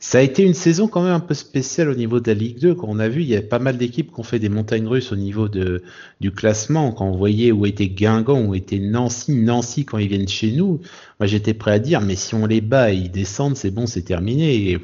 [0.02, 2.58] ça a été une saison quand même un peu spéciale au niveau de la Ligue
[2.58, 2.74] 2.
[2.74, 4.88] Quand on a vu, il y a pas mal d'équipes qui ont fait des montagnes
[4.88, 5.84] russes au niveau de,
[6.20, 6.90] du classement.
[6.90, 10.80] Quand on voyait où était Guingamp, où était Nancy, Nancy quand ils viennent chez nous,
[11.20, 13.86] moi j'étais prêt à dire, mais si on les bat et ils descendent, c'est bon,
[13.86, 14.76] c'est terminé.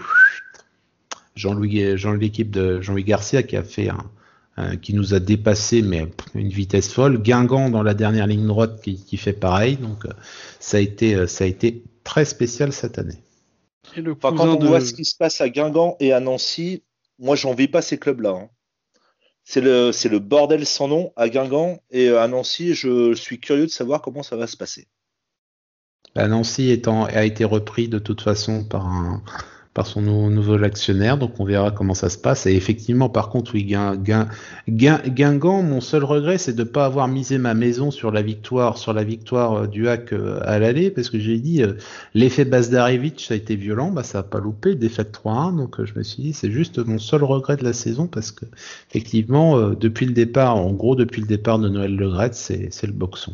[1.34, 3.88] Jean-Louis, Jean, l'équipe de Jean-Louis Garcia qui a fait
[4.56, 7.20] un, qui nous a dépassé, mais une vitesse folle.
[7.20, 9.78] Guingamp dans la dernière ligne droite qui, qui fait pareil.
[9.78, 10.06] Donc
[10.60, 13.18] ça a été, ça a été très spécial cette année
[14.20, 16.82] quand on voit ce qui se passe à Guingamp et à Nancy,
[17.18, 18.30] moi, j'en vis pas ces clubs-là.
[18.30, 18.48] Hein.
[19.44, 22.74] C'est le, le bordel sans nom à Guingamp et à Nancy.
[22.74, 24.86] Je suis curieux de savoir comment ça va se passer.
[26.14, 29.22] Bah, Nancy étant, a été repris de toute façon par un,
[29.78, 32.46] par son nouveau actionnaire, donc on verra comment ça se passe.
[32.46, 37.38] Et effectivement, par contre, oui, Guingamp, mon seul regret, c'est de ne pas avoir misé
[37.38, 41.10] ma maison sur la victoire, sur la victoire euh, du hack euh, à l'aller, parce
[41.10, 41.74] que j'ai dit, euh,
[42.12, 45.96] l'effet Bazdarevich, ça a été violent, bah, ça n'a pas loupé, défaite 3-1, donc je
[45.96, 48.46] me suis dit, c'est juste mon seul regret de la saison, parce que,
[48.90, 53.32] effectivement, depuis le départ, en gros, depuis le départ de Noël Le c'est le boxon.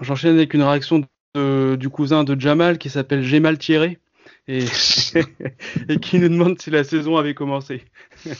[0.00, 1.02] J'enchaîne avec une réaction
[1.34, 3.98] du cousin de Jamal qui s'appelle J'ai mal tiré
[4.48, 4.64] et,
[5.88, 7.82] et qui nous demande si la saison avait commencé.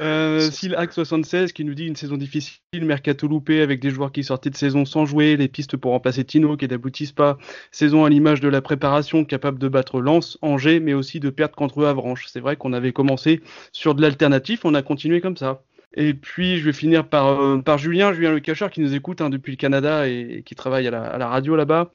[0.00, 4.24] euh, Hack 76 qui nous dit une saison difficile, mercato loupé avec des joueurs qui
[4.24, 7.38] sortaient de saison sans jouer, les pistes pour remplacer Tino qui n'aboutissent pas,
[7.70, 11.54] saison à l'image de la préparation capable de battre Lens, Angers, mais aussi de perdre
[11.54, 12.26] contre Avranches.
[12.26, 13.40] C'est vrai qu'on avait commencé
[13.72, 15.62] sur de l'alternatif, on a continué comme ça.
[15.94, 19.22] Et puis je vais finir par, euh, par Julien, Julien Le Cacheur qui nous écoute
[19.22, 21.90] hein, depuis le Canada et, qui travaille à la, à la radio là-bas.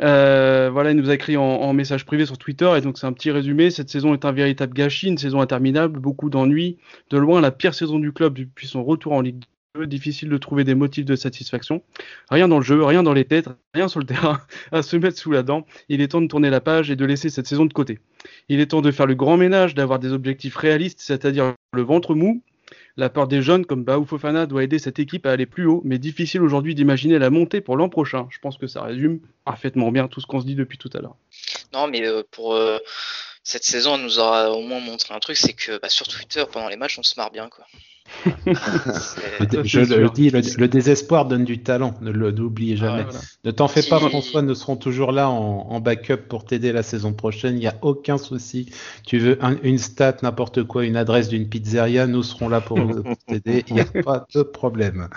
[0.00, 3.12] Euh, voilà, il nous a écrit en, message privé sur Twitter, et donc c'est un
[3.12, 3.70] petit résumé.
[3.70, 6.78] Cette saison est un véritable gâchis, une saison interminable, beaucoup d'ennuis,
[7.10, 9.40] de loin la pire saison du club depuis son retour en Ligue
[9.76, 9.86] 2.
[9.86, 11.82] Difficile de trouver des motifs de satisfaction.
[12.30, 14.40] Rien dans le jeu, rien dans les têtes, rien sur le terrain
[14.72, 15.66] à se mettre sous la dent.
[15.88, 17.98] Il est temps de tourner la page et de laisser cette saison de côté.
[18.48, 22.14] Il est temps de faire le grand ménage, d'avoir des objectifs réalistes, c'est-à-dire le ventre
[22.14, 22.40] mou,
[22.96, 25.82] la peur des jeunes comme Baou Fofana doit aider cette équipe à aller plus haut,
[25.84, 28.28] mais difficile aujourd'hui d'imaginer la montée pour l'an prochain.
[28.30, 31.00] Je pense que ça résume parfaitement bien tout ce qu'on se dit depuis tout à
[31.00, 31.16] l'heure.
[31.72, 32.78] Non, mais euh, pour euh,
[33.42, 36.44] cette saison, on nous aura au moins montré un truc, c'est que bah, sur Twitter,
[36.50, 37.48] pendant les matchs, on se marre bien.
[37.48, 37.66] quoi.
[38.46, 43.04] Je le dis, le, désespoir donne du talent, ne l'oubliez jamais.
[43.08, 46.82] Ah, ne t'en fais pas, François, nous serons toujours là en, backup pour t'aider la
[46.82, 47.56] saison prochaine.
[47.56, 48.70] Il n'y a aucun souci.
[49.04, 52.78] Tu veux une stat, n'importe quoi, une adresse d'une pizzeria, nous serons là pour
[53.26, 53.64] t'aider.
[53.68, 55.08] Il n'y a pas de problème.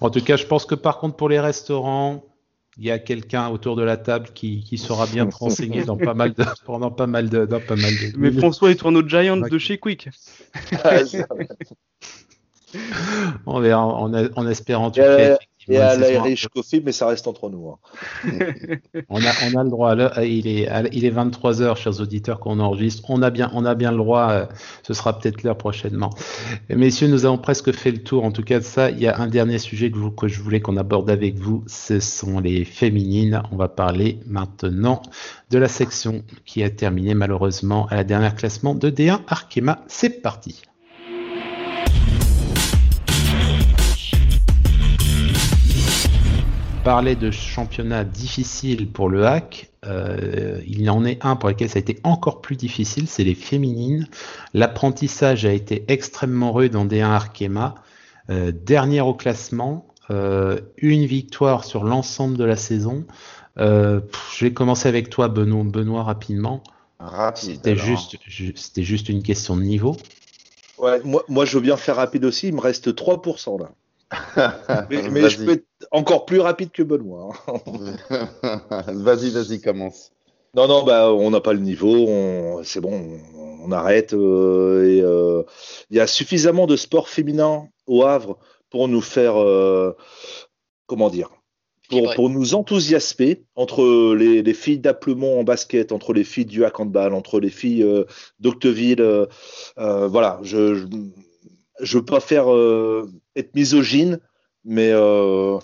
[0.00, 2.24] En tout cas, je pense que par contre, pour les restaurants,
[2.78, 6.14] il y a quelqu'un autour de la table qui, qui sera bien renseigné dans pas
[6.14, 8.16] mal de, pendant pas mal de, dans pas mal de.
[8.16, 10.08] Mais François est tourne au Giants de chez Quick.
[13.46, 15.38] on verra en, en espérant tout cas.
[15.68, 17.68] Et à l'Irish Coffee, mais ça reste entre nous.
[17.68, 17.78] Hein.
[19.08, 19.94] on, a, on a le droit.
[20.22, 23.08] il, est, il est 23h, chers auditeurs, qu'on enregistre.
[23.08, 24.30] On a bien, on a bien le droit.
[24.30, 24.46] Euh,
[24.82, 26.10] ce sera peut-être l'heure prochainement.
[26.68, 28.24] messieurs, nous avons presque fait le tour.
[28.24, 30.40] En tout cas, de ça, il y a un dernier sujet que, vous, que je
[30.40, 31.62] voulais qu'on aborde avec vous.
[31.66, 33.42] Ce sont les féminines.
[33.52, 35.02] On va parler maintenant
[35.50, 39.84] de la section qui a terminé malheureusement à la dernière classement de D1 Arkema.
[39.86, 40.62] C'est parti.
[46.82, 51.68] Parlait de championnat difficile pour le hack, euh, il y en est un pour lequel
[51.68, 54.06] ça a été encore plus difficile, c'est les féminines.
[54.54, 57.74] L'apprentissage a été extrêmement rude en D1 Arkema.
[58.30, 63.04] Euh, dernière au classement, euh, une victoire sur l'ensemble de la saison.
[63.56, 64.00] je
[64.40, 66.62] vais commencer avec toi, Benoît, Benoît rapidement.
[66.98, 67.56] Rapide.
[67.56, 69.96] C'était juste, ju- c'était juste une question de niveau.
[70.78, 72.48] Ouais, moi, moi, je veux bien faire rapide aussi.
[72.48, 73.70] Il me reste 3% là.
[74.90, 75.44] Mais, mais je Vas-y.
[75.46, 77.32] peux être encore plus rapide que Benoît.
[77.48, 77.54] hein.
[78.88, 80.10] vas-y, vas-y, commence.
[80.54, 82.06] Non, non, bah, on n'a pas le niveau.
[82.08, 82.92] on- C'est bon,
[83.34, 84.12] on, on arrête.
[84.12, 85.42] euh, et, euh,
[85.90, 88.38] Il y a suffisamment de sport féminin au Havre
[88.70, 89.96] pour nous faire, euh,
[90.86, 91.30] comment dire,
[92.14, 97.12] pour, nous enthousiasmer entre les, les filles d'Aplemont en basket, entre les filles du handball,
[97.12, 98.04] entre les filles euh,
[98.40, 99.00] d'Octeville.
[99.02, 99.26] euh,
[99.78, 100.86] euh, voilà, je, je,
[101.80, 104.18] je veux pas faire euh, être misogyne,
[104.64, 105.58] mais euh,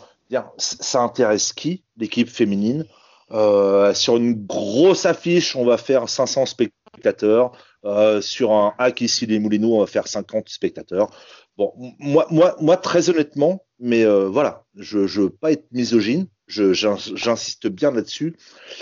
[0.59, 2.85] ça intéresse qui l'équipe féminine?
[3.31, 7.53] Euh, Sur une grosse affiche, on va faire 500 spectateurs.
[7.85, 11.11] Euh, sur un hack ici les Moulineaux, on va faire 50 spectateurs.
[11.57, 16.27] Bon, moi, moi, moi, très honnêtement, mais euh, voilà, je, je veux pas être misogyne,
[16.49, 18.37] j'insiste bien là-dessus,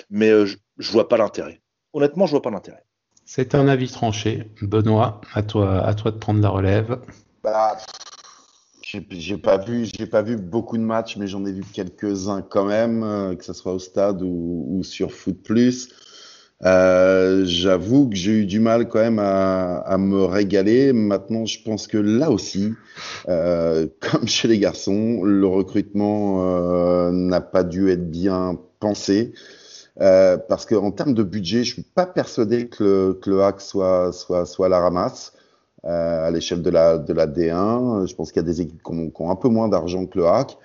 [0.09, 1.61] mais euh, je, je vois pas l'intérêt.
[1.93, 2.86] Honnêtement, je vois pas l'intérêt.
[3.29, 4.49] C'est un avis tranché.
[4.63, 7.01] Benoît, à toi, à toi de prendre la relève.
[7.43, 7.77] Bah,
[9.11, 12.65] j'ai pas vu, j'ai pas vu beaucoup de matchs, mais j'en ai vu quelques-uns quand
[12.65, 15.89] même, euh, que ce soit au stade ou, sur Foot Plus.
[16.65, 20.93] Euh, j'avoue que j'ai eu du mal quand même à, me régaler.
[20.93, 22.75] Maintenant, je pense que là aussi,
[23.29, 29.35] euh, comme chez les garçons, le recrutement n'a pas dû être bien pensé.
[30.01, 33.61] Euh, parce qu'en termes de budget, je suis pas persuadé que le, que le hack
[33.61, 35.33] soit, soit, soit à la ramasse
[35.85, 38.07] euh, à l'échelle de la, de la D1.
[38.07, 40.07] Je pense qu'il y a des équipes qui ont, qui ont un peu moins d'argent
[40.07, 40.59] que le hack.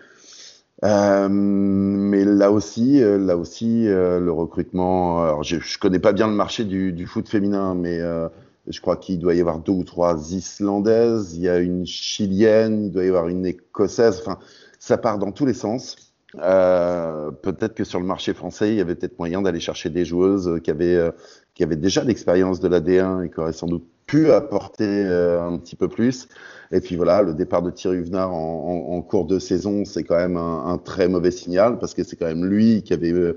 [0.84, 5.22] Euh, mais là aussi, euh, là aussi, euh, le recrutement.
[5.24, 8.28] Alors, je, je connais pas bien le marché du, du foot féminin, mais euh,
[8.67, 11.34] je crois qu'il doit y avoir deux ou trois Islandaises.
[11.36, 14.20] Il y a une Chilienne, il doit y avoir une Écossaise.
[14.22, 14.39] Enfin,
[14.80, 16.11] ça part dans tous les sens.
[16.39, 20.06] Euh, peut-être que sur le marché français, il y avait peut-être moyen d'aller chercher des
[20.06, 21.12] joueuses qui avaient, euh,
[21.56, 25.41] qui avaient déjà l'expérience de la D1 et qui auraient sans doute pu apporter euh,
[25.41, 26.28] un petit peu plus.
[26.72, 30.04] Et puis voilà, le départ de Thierry Huvenard en, en, en cours de saison, c'est
[30.04, 33.12] quand même un, un, très mauvais signal parce que c'est quand même lui qui avait
[33.12, 33.34] euh,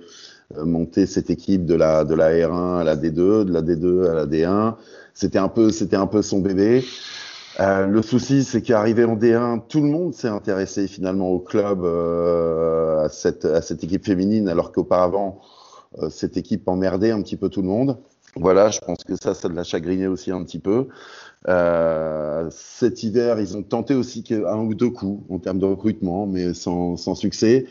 [0.65, 4.15] monté cette équipe de la, de la R1 à la D2, de la D2 à
[4.15, 4.75] la D1.
[5.15, 6.85] C'était un peu, c'était un peu son bébé.
[7.61, 11.85] Euh, le souci, c'est qu'arrivé en D1, tout le monde s'est intéressé finalement au club,
[11.85, 15.41] euh, à, cette, à cette équipe féminine, alors qu'auparavant,
[16.01, 17.99] euh, cette équipe emmerdait un petit peu tout le monde.
[18.37, 20.89] Voilà, je pense que ça, ça l'a chagriné aussi un petit peu.
[21.49, 26.27] Euh, cet hiver, ils ont tenté aussi un ou deux coups en termes de recrutement,
[26.27, 27.67] mais sans, sans succès.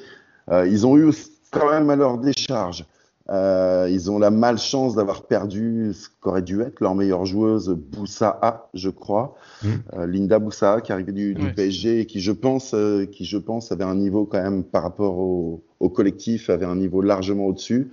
[0.50, 1.12] Euh, ils ont eu
[1.52, 2.86] quand même à leur décharge.
[3.30, 8.68] Euh, ils ont la malchance d'avoir perdu ce qu'aurait dû être leur meilleure joueuse, Boussaa,
[8.74, 9.68] je crois, mmh.
[9.94, 11.54] euh, Linda Boussaa, qui arrivait du, du ouais.
[11.54, 14.84] PSG et qui, je pense, euh, qui, je pense, avait un niveau quand même par
[14.84, 17.92] rapport au, au collectif, avait un niveau largement au-dessus.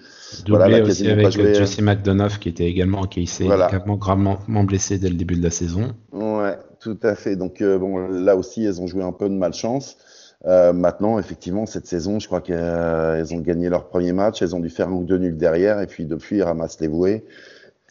[0.49, 1.55] Voilà, là, aussi avec joué...
[1.55, 3.69] Jesse McDonough, qui était également, qui s'est voilà.
[3.69, 5.93] également gravement blessé dès le début de la saison.
[6.11, 7.37] Ouais, tout à fait.
[7.37, 9.97] Donc, euh, bon, là aussi, elles ont joué un peu de malchance.
[10.47, 14.61] Euh, maintenant, effectivement, cette saison, je crois qu'elles ont gagné leur premier match, elles ont
[14.61, 17.25] dû faire un ou deux nuls derrière, et puis depuis, ils ramassent les voués.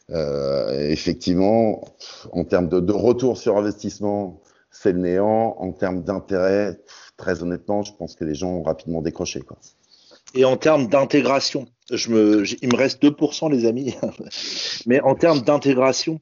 [0.09, 1.83] Euh, effectivement,
[2.31, 5.55] en termes de, retour sur investissement, c'est le néant.
[5.59, 6.79] En termes d'intérêt,
[7.17, 9.43] très honnêtement, je pense que les gens ont rapidement décroché.
[10.33, 13.95] Et en termes d'intégration, il me reste 2%, les amis,
[14.87, 16.19] mais en termes d'intégration,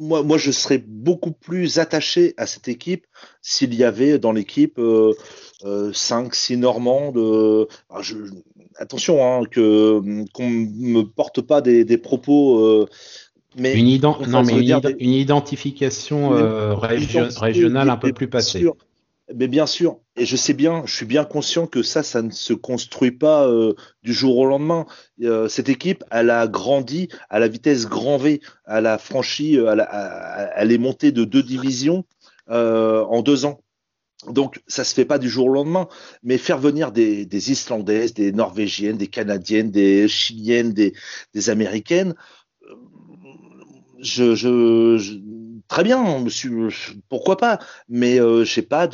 [0.00, 3.06] moi, moi, je serais beaucoup plus attaché à cette équipe
[3.42, 5.14] s'il y avait dans l'équipe euh,
[5.64, 7.12] euh, 5-6 Normands.
[7.12, 7.68] De...
[7.90, 8.16] Alors je...
[8.76, 10.00] Attention, hein, que
[10.32, 12.60] qu'on me porte pas des, des propos.
[12.60, 12.86] Euh,
[13.56, 14.16] mais une, ident...
[14.28, 14.96] non, mais une, des...
[15.00, 17.28] une, identification une région...
[17.40, 18.60] régionale un peu plus passée.
[18.60, 18.76] Sûr.
[19.34, 22.30] Mais bien sûr, et je sais bien, je suis bien conscient que ça, ça ne
[22.30, 24.86] se construit pas euh, du jour au lendemain.
[25.22, 29.80] Euh, cette équipe, elle a grandi à la vitesse grand V, elle a franchi, elle,
[29.80, 32.04] a, elle est montée de deux divisions
[32.48, 33.60] euh, en deux ans.
[34.26, 35.88] Donc, ça se fait pas du jour au lendemain,
[36.22, 40.94] mais faire venir des, des Islandaises, des Norvégiennes, des Canadiennes, des Chiliennes, des,
[41.34, 42.14] des Américaines,
[44.00, 45.14] je, je, je,
[45.68, 46.24] très bien,
[47.08, 47.58] pourquoi pas,
[47.88, 48.88] mais euh, j'ai pas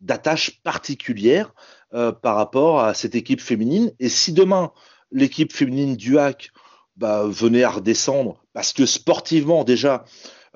[0.00, 1.54] d'attache particulière
[1.92, 3.92] euh, par rapport à cette équipe féminine.
[4.00, 4.72] Et si demain
[5.12, 6.50] l'équipe féminine du HAC
[6.96, 10.04] bah, venait à redescendre, parce que sportivement déjà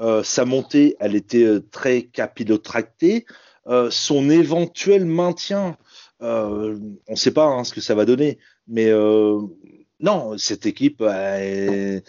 [0.00, 3.26] euh, sa montée, elle était très capillotractée,
[3.90, 5.76] son éventuel maintien,
[6.20, 6.78] on
[7.10, 8.90] ne sait pas hein, ce que ça va donner, mais
[10.00, 11.02] non, cette équipe.
[11.02, 12.02] Elle,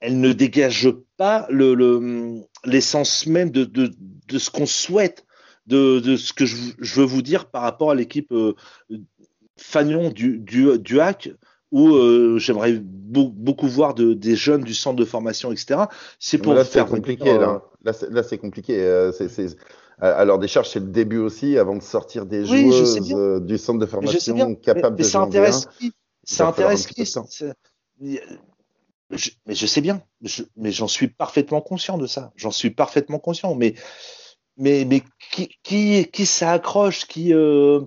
[0.00, 1.46] elle ne dégage pas
[2.64, 3.90] l'essence le, le, même de, de,
[4.28, 5.24] de ce qu'on souhaite,
[5.66, 8.54] de, de, ce que je, je, veux vous dire par rapport à l'équipe euh,
[9.56, 11.30] Fagnon du, du, du hack.
[11.70, 15.82] où euh, j'aimerais beaucoup voir de, des jeunes du centre de formation, etc.
[16.18, 17.38] C'est pour là, faire compliqué.
[17.38, 18.76] Là, là c'est compliqué.
[18.80, 19.12] Euh,
[20.00, 23.00] alors des charges, c'est le début aussi, avant de sortir des joueuses
[23.42, 25.92] du centre de formation capables de ça intéresse qui?
[26.24, 27.04] Ça intéresse qui?
[29.46, 30.02] Mais je sais bien,
[30.56, 32.32] mais j'en suis parfaitement conscient de ça.
[32.36, 33.54] J'en suis parfaitement conscient.
[33.54, 33.74] Mais,
[34.56, 35.02] mais, mais
[35.32, 37.80] qui, qui, qui ça accroche qui, euh,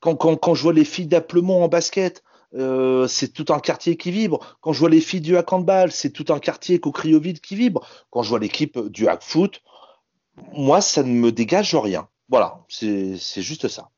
[0.00, 2.22] quand, quand, quand, je vois les filles d'Aplemont en basket,
[2.54, 4.56] euh, c'est tout un quartier qui vibre.
[4.60, 7.54] Quand je vois les filles du hack handball, c'est tout un quartier qu'au vide qui
[7.56, 7.86] vibre.
[8.10, 9.60] Quand je vois l'équipe du hack foot,
[10.52, 12.08] moi, ça ne me dégage rien.
[12.28, 13.90] Voilà, c'est juste ça.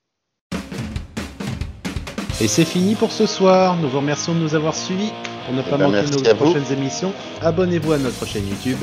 [2.38, 3.76] Et c'est fini pour ce soir.
[3.76, 5.12] Nous vous remercions de nous avoir suivis.
[5.46, 8.78] Pour ne pas eh ben, manquer nos prochaines émissions, abonnez-vous à notre chaîne YouTube.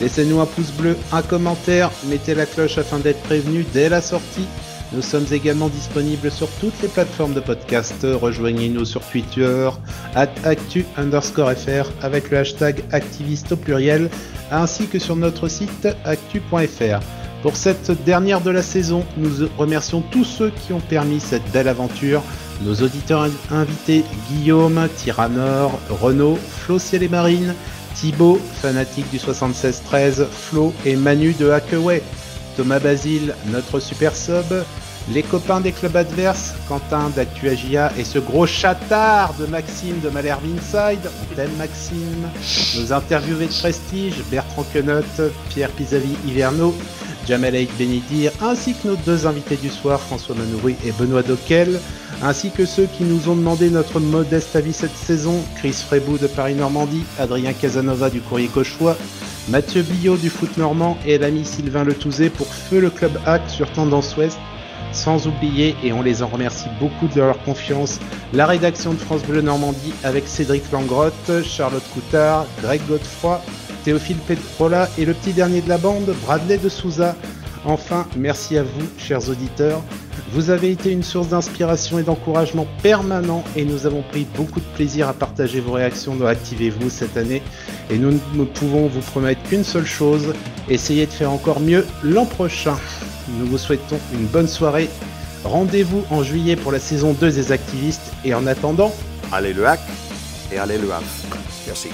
[0.00, 4.46] Laissez-nous un pouce bleu, un commentaire, mettez la cloche afin d'être prévenu dès la sortie.
[4.92, 8.04] Nous sommes également disponibles sur toutes les plateformes de podcast.
[8.04, 9.68] Rejoignez-nous sur Twitter,
[10.14, 14.10] at actu underscore fr avec le hashtag activiste au pluriel,
[14.50, 17.00] ainsi que sur notre site actu.fr.
[17.42, 21.68] Pour cette dernière de la saison, nous remercions tous ceux qui ont permis cette belle
[21.68, 22.20] aventure.
[22.62, 27.54] Nos auditeurs invités Guillaume, Tyrannor, Renaud, Flo Ciel et Marine,
[27.94, 32.02] Thibaut, fanatique du 76-13, Flo et Manu de Hackaway,
[32.56, 34.52] Thomas Basile, notre super sub,
[35.12, 40.44] les copains des clubs adverses, Quentin d'ActuAgia et ce gros chatard de Maxime de Malherbe
[40.44, 42.28] Inside, on Maxime,
[42.76, 46.74] nos interviewés de prestige, Bertrand Quenot, Pierre Pisavi Hiverno,
[47.28, 51.78] Jamel Aïd Benidir, ainsi que nos deux invités du soir, François Manoury et Benoît Doquel,
[52.22, 56.26] ainsi que ceux qui nous ont demandé notre modeste avis cette saison, Chris Frébou de
[56.26, 58.96] Paris-Normandie, Adrien Casanova du Courrier Cauchois,
[59.50, 63.70] Mathieu Billot du Foot Normand et l'ami Sylvain Letouzé pour Feu le Club Hack sur
[63.72, 64.38] Tendance Ouest.
[64.92, 68.00] Sans oublier, et on les en remercie beaucoup de leur confiance,
[68.32, 73.42] la rédaction de France Bleu Normandie avec Cédric Langrotte, Charlotte Coutard, Greg Godefroy,
[73.88, 77.16] Théophile Petrola et le petit dernier de la bande, Bradley de Souza.
[77.64, 79.82] Enfin, merci à vous, chers auditeurs.
[80.34, 84.66] Vous avez été une source d'inspiration et d'encouragement permanent et nous avons pris beaucoup de
[84.74, 87.40] plaisir à partager vos réactions dans Activez-vous cette année.
[87.88, 90.34] Et nous ne pouvons vous promettre qu'une seule chose,
[90.68, 92.76] essayez de faire encore mieux l'an prochain.
[93.38, 94.90] Nous vous souhaitons une bonne soirée.
[95.44, 98.94] Rendez-vous en juillet pour la saison 2 des activistes et en attendant,
[99.32, 99.80] allez le hack
[100.52, 101.04] et allez le hack.
[101.66, 101.88] Merci.